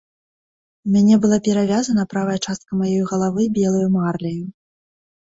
[0.87, 4.45] У мяне была перавязана правая частка маёй галавы белаю марляю.